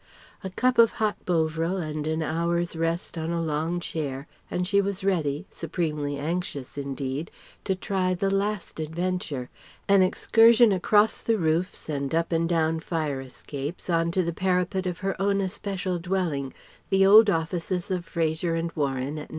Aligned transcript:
A 0.43 0.49
cup 0.49 0.79
of 0.79 0.93
hot 0.93 1.15
bovril 1.27 1.77
and 1.77 2.07
an 2.07 2.23
hour's 2.23 2.75
rest 2.75 3.19
on 3.19 3.29
a 3.29 3.39
long 3.39 3.79
chair 3.79 4.25
and 4.49 4.67
she 4.67 4.81
was 4.81 5.03
ready, 5.03 5.45
supremely 5.51 6.17
anxious 6.17 6.75
indeed, 6.75 7.29
to 7.65 7.75
try 7.75 8.15
the 8.15 8.31
last 8.31 8.79
adventure: 8.79 9.51
an 9.87 10.01
excursion 10.01 10.71
across 10.71 11.21
the 11.21 11.37
roofs 11.37 11.87
and 11.87 12.15
up 12.15 12.31
and 12.31 12.49
down 12.49 12.79
fire 12.79 13.21
escapes 13.21 13.91
on 13.91 14.09
to 14.09 14.23
the 14.23 14.33
parapet 14.33 14.87
of 14.87 15.01
her 15.05 15.15
own 15.21 15.39
especial 15.39 15.99
dwelling, 15.99 16.51
the 16.89 17.05
old 17.05 17.29
offices 17.29 17.91
of 17.91 18.03
Fraser 18.03 18.55
and 18.55 18.71
Warren 18.71 19.19
at 19.19 19.29
No. 19.29 19.29